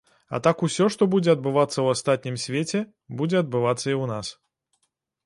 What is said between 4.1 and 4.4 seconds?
нас.